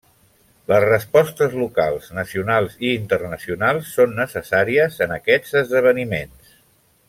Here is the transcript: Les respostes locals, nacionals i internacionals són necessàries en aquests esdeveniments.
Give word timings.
Les 0.69 0.85
respostes 0.85 1.53
locals, 1.63 2.07
nacionals 2.21 2.79
i 2.87 2.91
internacionals 2.95 3.93
són 3.99 4.19
necessàries 4.23 4.99
en 5.09 5.15
aquests 5.19 5.55
esdeveniments. 5.65 6.61